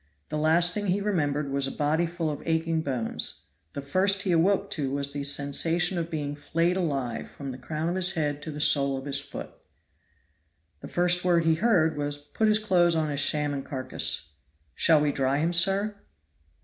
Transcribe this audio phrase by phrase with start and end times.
[0.29, 3.41] The last thing he remembered was a body full of aching bones;
[3.73, 7.87] the first he awoke to was the sensation of being flayed alive from the crown
[7.87, 9.51] of his head to the sole of his foot.
[10.79, 14.31] The first word he heard was, "Put his clothes on his shamming carcass
[14.73, 15.93] "Shall we dry him, sir?"